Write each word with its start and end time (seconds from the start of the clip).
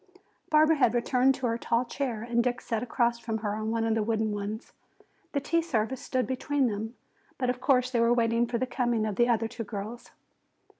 Barbara 0.49 0.77
had 0.77 0.95
returned 0.95 1.35
to 1.35 1.45
her 1.45 1.59
tall 1.59 1.85
chair 1.85 2.23
and 2.23 2.43
Dick 2.43 2.59
sat 2.61 2.81
across 2.81 3.19
from 3.19 3.37
her 3.45 3.53
on 3.53 3.69
one 3.69 3.83
of 3.83 3.93
the 3.93 4.01
wooden 4.01 4.31
ones. 4.31 4.73
The 5.33 5.39
tea 5.39 5.61
service 5.61 6.01
stood 6.01 6.25
between 6.25 6.65
them, 6.65 6.95
but 7.37 7.51
of 7.51 7.61
course 7.61 7.91
they 7.91 7.99
were 7.99 8.11
waiting 8.11 8.47
for 8.47 8.57
the 8.57 8.65
coming 8.65 9.05
of 9.05 9.15
the 9.15 9.27
other 9.29 9.47
two 9.47 9.63
girls. 9.63 10.09